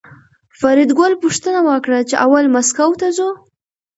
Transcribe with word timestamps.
فریدګل 0.59 1.13
پوښتنه 1.23 1.59
وکړه 1.69 1.99
چې 2.09 2.15
اول 2.25 2.45
مسکو 2.55 2.87
ته 2.99 3.07
ځو 3.17 3.29